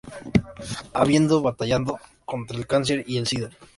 Habiendo 0.95 1.43
batallando 1.43 1.99
contra 2.25 2.57
el 2.57 2.65
cáncer 2.65 3.03
y 3.07 3.17
el 3.19 3.27
sida. 3.27 3.51